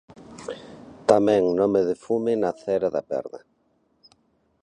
[1.09, 3.39] Tamén 'Nomes de fume' nacera da perda.